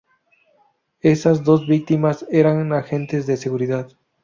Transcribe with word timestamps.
Esas 1.01 1.43
dos 1.43 1.67
víctimas 1.67 2.25
eran 2.31 2.73
agentes 2.73 3.27
de 3.27 3.37
seguridad. 3.37 3.87